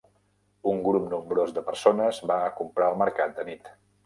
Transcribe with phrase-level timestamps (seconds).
[0.71, 3.73] Un grup nombrós de persones va a comprar al mercat de nit.